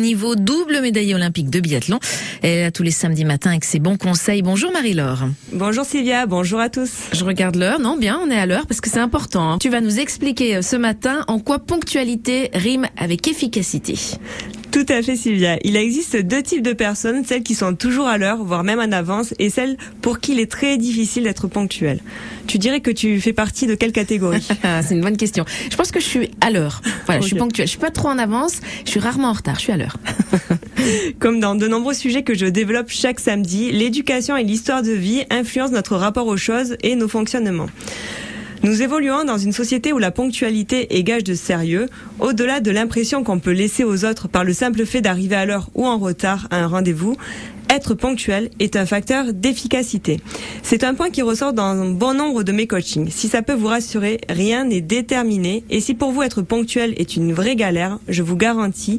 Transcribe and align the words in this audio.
Niveau 0.00 0.34
double 0.34 0.80
médaille 0.80 1.14
olympique 1.14 1.50
de 1.50 1.60
biathlon. 1.60 2.00
Elle 2.42 2.50
est 2.50 2.62
là 2.62 2.70
tous 2.72 2.82
les 2.82 2.90
samedis 2.90 3.24
matins 3.24 3.50
avec 3.50 3.64
ses 3.64 3.78
bons 3.78 3.96
conseils. 3.96 4.42
Bonjour 4.42 4.72
Marie-Laure. 4.72 5.28
Bonjour 5.52 5.84
Sylvia, 5.84 6.26
bonjour 6.26 6.58
à 6.58 6.68
tous. 6.68 6.90
Je 7.12 7.24
regarde 7.24 7.54
l'heure, 7.54 7.78
non 7.78 7.96
bien, 7.96 8.18
on 8.20 8.28
est 8.28 8.36
à 8.36 8.44
l'heure 8.44 8.66
parce 8.66 8.80
que 8.80 8.90
c'est 8.90 8.98
important. 8.98 9.52
hein. 9.52 9.58
Tu 9.60 9.68
vas 9.68 9.80
nous 9.80 10.00
expliquer 10.00 10.56
euh, 10.56 10.62
ce 10.62 10.74
matin 10.74 11.24
en 11.28 11.38
quoi 11.38 11.60
ponctualité 11.60 12.50
rime 12.54 12.88
avec 12.96 13.28
efficacité. 13.28 13.94
Tout 14.74 14.86
à 14.88 15.02
fait 15.02 15.14
Sylvia. 15.14 15.56
Il 15.62 15.76
existe 15.76 16.16
deux 16.16 16.42
types 16.42 16.60
de 16.60 16.72
personnes, 16.72 17.24
celles 17.24 17.44
qui 17.44 17.54
sont 17.54 17.76
toujours 17.76 18.08
à 18.08 18.18
l'heure, 18.18 18.42
voire 18.42 18.64
même 18.64 18.80
en 18.80 18.90
avance, 18.90 19.32
et 19.38 19.48
celles 19.48 19.76
pour 20.02 20.18
qui 20.18 20.32
il 20.32 20.40
est 20.40 20.50
très 20.50 20.78
difficile 20.78 21.22
d'être 21.22 21.46
ponctuel. 21.46 22.00
Tu 22.48 22.58
dirais 22.58 22.80
que 22.80 22.90
tu 22.90 23.20
fais 23.20 23.32
partie 23.32 23.68
de 23.68 23.76
quelle 23.76 23.92
catégorie 23.92 24.44
Ah, 24.64 24.82
c'est 24.82 24.94
une 24.96 25.00
bonne 25.00 25.16
question. 25.16 25.44
Je 25.70 25.76
pense 25.76 25.92
que 25.92 26.00
je 26.00 26.04
suis 26.06 26.30
à 26.40 26.50
l'heure. 26.50 26.82
Voilà, 27.06 27.20
je 27.20 27.28
suis 27.28 27.36
ponctuelle. 27.36 27.68
Je 27.68 27.70
suis 27.70 27.78
pas 27.78 27.92
trop 27.92 28.08
en 28.08 28.18
avance, 28.18 28.58
je 28.84 28.90
suis 28.90 28.98
rarement 28.98 29.28
en 29.28 29.34
retard, 29.34 29.54
je 29.54 29.60
suis 29.60 29.72
à 29.72 29.76
l'heure. 29.76 29.96
Comme 31.20 31.38
dans 31.38 31.54
de 31.54 31.68
nombreux 31.68 31.94
sujets 31.94 32.24
que 32.24 32.34
je 32.34 32.46
développe 32.46 32.88
chaque 32.88 33.20
samedi, 33.20 33.70
l'éducation 33.70 34.36
et 34.36 34.42
l'histoire 34.42 34.82
de 34.82 34.90
vie 34.90 35.22
influencent 35.30 35.72
notre 35.72 35.94
rapport 35.94 36.26
aux 36.26 36.36
choses 36.36 36.76
et 36.82 36.96
nos 36.96 37.06
fonctionnements. 37.06 37.68
Nous 38.64 38.80
évoluons 38.80 39.24
dans 39.24 39.36
une 39.36 39.52
société 39.52 39.92
où 39.92 39.98
la 39.98 40.10
ponctualité 40.10 40.96
est 40.96 41.02
gage 41.02 41.22
de 41.22 41.34
sérieux, 41.34 41.86
au-delà 42.18 42.60
de 42.60 42.70
l'impression 42.70 43.22
qu'on 43.22 43.38
peut 43.38 43.52
laisser 43.52 43.84
aux 43.84 44.06
autres 44.06 44.26
par 44.26 44.42
le 44.42 44.54
simple 44.54 44.86
fait 44.86 45.02
d'arriver 45.02 45.36
à 45.36 45.44
l'heure 45.44 45.68
ou 45.74 45.84
en 45.86 45.98
retard 45.98 46.48
à 46.50 46.60
un 46.64 46.66
rendez-vous. 46.66 47.14
Être 47.68 47.92
ponctuel 47.92 48.48
est 48.60 48.76
un 48.76 48.86
facteur 48.86 49.34
d'efficacité. 49.34 50.18
C'est 50.62 50.82
un 50.82 50.94
point 50.94 51.10
qui 51.10 51.20
ressort 51.20 51.52
dans 51.52 51.74
bon 51.90 52.14
nombre 52.14 52.42
de 52.42 52.52
mes 52.52 52.66
coachings. 52.66 53.10
Si 53.10 53.28
ça 53.28 53.42
peut 53.42 53.52
vous 53.52 53.66
rassurer, 53.66 54.18
rien 54.30 54.64
n'est 54.64 54.80
déterminé 54.80 55.62
et 55.68 55.80
si 55.80 55.92
pour 55.92 56.12
vous 56.12 56.22
être 56.22 56.40
ponctuel 56.40 56.94
est 56.96 57.16
une 57.16 57.34
vraie 57.34 57.56
galère, 57.56 57.98
je 58.08 58.22
vous 58.22 58.36
garantis 58.36 58.96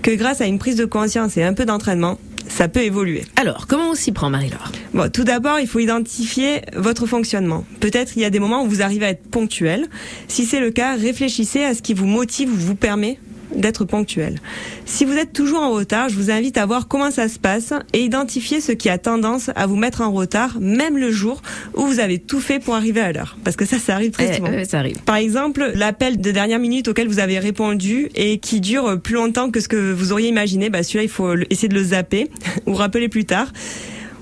que 0.00 0.12
grâce 0.12 0.40
à 0.40 0.46
une 0.46 0.60
prise 0.60 0.76
de 0.76 0.84
conscience 0.84 1.36
et 1.36 1.42
un 1.42 1.54
peu 1.54 1.64
d'entraînement, 1.64 2.18
ça 2.58 2.66
peut 2.66 2.82
évoluer. 2.82 3.22
Alors, 3.36 3.68
comment 3.68 3.90
on 3.90 3.94
s'y 3.94 4.10
prend 4.10 4.30
Marie-Laure? 4.30 4.72
Bon, 4.92 5.08
tout 5.08 5.22
d'abord, 5.22 5.60
il 5.60 5.68
faut 5.68 5.78
identifier 5.78 6.62
votre 6.74 7.06
fonctionnement. 7.06 7.64
Peut-être 7.78 8.16
il 8.16 8.22
y 8.22 8.24
a 8.24 8.30
des 8.30 8.40
moments 8.40 8.64
où 8.64 8.68
vous 8.68 8.82
arrivez 8.82 9.06
à 9.06 9.10
être 9.10 9.30
ponctuel. 9.30 9.86
Si 10.26 10.44
c'est 10.44 10.58
le 10.58 10.72
cas, 10.72 10.96
réfléchissez 10.96 11.62
à 11.62 11.72
ce 11.72 11.82
qui 11.82 11.94
vous 11.94 12.06
motive 12.06 12.52
ou 12.52 12.56
vous 12.56 12.74
permet 12.74 13.20
d'être 13.54 13.84
ponctuel. 13.84 14.40
Si 14.84 15.04
vous 15.04 15.14
êtes 15.14 15.32
toujours 15.32 15.60
en 15.60 15.70
retard, 15.70 16.08
je 16.08 16.14
vous 16.16 16.30
invite 16.30 16.56
à 16.58 16.66
voir 16.66 16.88
comment 16.88 17.10
ça 17.10 17.28
se 17.28 17.38
passe 17.38 17.72
et 17.92 18.02
identifier 18.02 18.60
ce 18.60 18.72
qui 18.72 18.88
a 18.88 18.98
tendance 18.98 19.50
à 19.56 19.66
vous 19.66 19.76
mettre 19.76 20.00
en 20.02 20.12
retard, 20.12 20.56
même 20.60 20.96
le 20.98 21.10
jour 21.10 21.42
où 21.74 21.86
vous 21.86 22.00
avez 22.00 22.18
tout 22.18 22.40
fait 22.40 22.58
pour 22.58 22.74
arriver 22.74 23.00
à 23.00 23.12
l'heure. 23.12 23.36
Parce 23.44 23.56
que 23.56 23.64
ça, 23.64 23.78
ça 23.78 23.94
arrive 23.94 24.10
très 24.10 24.30
Eh, 24.32 24.36
souvent. 24.36 24.64
Ça 24.64 24.78
arrive. 24.80 24.98
Par 25.02 25.16
exemple, 25.16 25.72
l'appel 25.74 26.20
de 26.20 26.30
dernière 26.30 26.58
minute 26.58 26.88
auquel 26.88 27.08
vous 27.08 27.18
avez 27.20 27.38
répondu 27.38 28.08
et 28.14 28.38
qui 28.38 28.60
dure 28.60 29.00
plus 29.00 29.14
longtemps 29.14 29.50
que 29.50 29.60
ce 29.60 29.68
que 29.68 29.92
vous 29.92 30.12
auriez 30.12 30.28
imaginé, 30.28 30.70
bah 30.70 30.82
celui-là, 30.82 31.04
il 31.04 31.08
faut 31.10 31.34
essayer 31.50 31.68
de 31.68 31.74
le 31.74 31.84
zapper 31.84 32.30
ou 32.66 32.74
rappeler 32.74 33.08
plus 33.08 33.24
tard. 33.24 33.52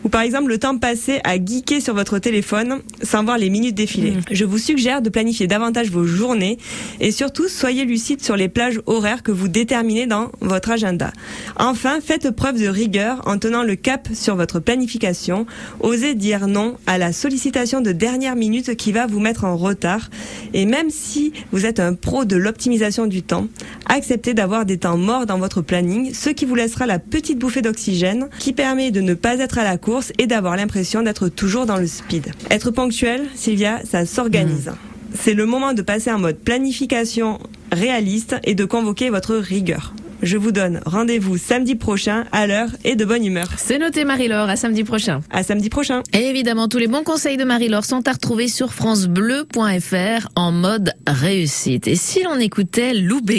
Ou 0.06 0.08
par 0.08 0.20
exemple, 0.20 0.50
le 0.50 0.58
temps 0.58 0.78
passé 0.78 1.18
à 1.24 1.34
geeker 1.34 1.82
sur 1.82 1.92
votre 1.92 2.20
téléphone 2.20 2.78
sans 3.02 3.24
voir 3.24 3.38
les 3.38 3.50
minutes 3.50 3.74
défiler. 3.74 4.12
Je 4.30 4.44
vous 4.44 4.56
suggère 4.56 5.02
de 5.02 5.10
planifier 5.10 5.48
davantage 5.48 5.90
vos 5.90 6.04
journées 6.04 6.58
et 7.00 7.10
surtout, 7.10 7.48
soyez 7.48 7.84
lucide 7.84 8.22
sur 8.22 8.36
les 8.36 8.48
plages 8.48 8.80
horaires 8.86 9.24
que 9.24 9.32
vous 9.32 9.48
déterminez 9.48 10.06
dans 10.06 10.30
votre 10.40 10.70
agenda. 10.70 11.12
Enfin, 11.58 11.98
faites 12.00 12.30
preuve 12.30 12.62
de 12.62 12.68
rigueur 12.68 13.20
en 13.26 13.36
tenant 13.38 13.64
le 13.64 13.74
cap 13.74 14.06
sur 14.14 14.36
votre 14.36 14.60
planification. 14.60 15.44
Osez 15.80 16.14
dire 16.14 16.46
non 16.46 16.76
à 16.86 16.98
la 16.98 17.12
sollicitation 17.12 17.80
de 17.80 17.90
dernière 17.90 18.36
minute 18.36 18.76
qui 18.76 18.92
va 18.92 19.08
vous 19.08 19.18
mettre 19.18 19.42
en 19.42 19.56
retard. 19.56 20.10
Et 20.54 20.66
même 20.66 20.90
si 20.90 21.32
vous 21.50 21.66
êtes 21.66 21.80
un 21.80 21.94
pro 21.94 22.24
de 22.24 22.36
l'optimisation 22.36 23.08
du 23.08 23.24
temps, 23.24 23.48
acceptez 23.86 24.34
d'avoir 24.34 24.66
des 24.66 24.78
temps 24.78 24.98
morts 24.98 25.26
dans 25.26 25.38
votre 25.38 25.62
planning, 25.62 26.14
ce 26.14 26.30
qui 26.30 26.44
vous 26.44 26.54
laissera 26.54 26.86
la 26.86 27.00
petite 27.00 27.40
bouffée 27.40 27.60
d'oxygène 27.60 28.28
qui 28.38 28.52
permet 28.52 28.92
de 28.92 29.00
ne 29.00 29.14
pas 29.14 29.38
être 29.40 29.58
à 29.58 29.64
la 29.64 29.78
course 29.96 30.12
et 30.18 30.26
d'avoir 30.26 30.56
l'impression 30.56 31.02
d'être 31.02 31.28
toujours 31.30 31.64
dans 31.64 31.78
le 31.78 31.86
speed. 31.86 32.26
Être 32.50 32.70
ponctuel, 32.70 33.22
Sylvia, 33.34 33.80
ça 33.90 34.04
s'organise. 34.04 34.72
C'est 35.14 35.32
le 35.32 35.46
moment 35.46 35.72
de 35.72 35.80
passer 35.80 36.12
en 36.12 36.18
mode 36.18 36.36
planification 36.36 37.38
réaliste 37.72 38.36
et 38.44 38.54
de 38.54 38.66
convoquer 38.66 39.08
votre 39.08 39.36
rigueur. 39.36 39.94
Je 40.22 40.36
vous 40.36 40.52
donne 40.52 40.80
rendez-vous 40.86 41.36
samedi 41.36 41.74
prochain 41.74 42.24
à 42.32 42.46
l'heure 42.46 42.70
et 42.84 42.96
de 42.96 43.04
bonne 43.04 43.24
humeur. 43.24 43.48
C'est 43.58 43.78
noté 43.78 44.04
Marie-Laure, 44.04 44.48
à 44.48 44.56
samedi 44.56 44.82
prochain. 44.82 45.20
À 45.30 45.42
samedi 45.42 45.68
prochain. 45.68 46.02
Et 46.12 46.24
évidemment, 46.24 46.68
tous 46.68 46.78
les 46.78 46.88
bons 46.88 47.02
conseils 47.02 47.36
de 47.36 47.44
Marie-Laure 47.44 47.84
sont 47.84 48.06
à 48.08 48.12
retrouver 48.12 48.48
sur 48.48 48.72
francebleu.fr 48.72 50.28
en 50.34 50.52
mode 50.52 50.94
réussite. 51.06 51.86
Et 51.86 51.96
si 51.96 52.22
l'on 52.22 52.38
écoutait 52.38 52.94
Lou 52.94 53.20
Béguin 53.20 53.34